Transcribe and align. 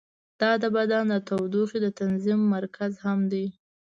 دا 0.41 0.51
د 0.61 0.65
بدن 0.77 1.05
د 1.13 1.15
تودوخې 1.27 1.79
د 1.81 1.87
تنظیم 1.99 2.41
مرکز 2.55 2.91
هم 3.05 3.19
دی. 3.31 3.45